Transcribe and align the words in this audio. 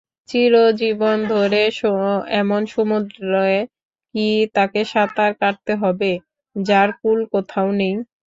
চিরজীবন 0.29 1.17
ধরে 1.31 1.61
এমন 2.41 2.61
সমুদ্রে 2.73 3.57
কি 4.15 4.27
তাকে 4.55 4.81
সাঁতার 4.91 5.31
কাটতে 5.41 5.73
হবে 5.83 6.11
যার 6.55 6.89
কূল 6.99 7.19
কোথাও 7.33 7.69
নেই? 7.79 7.95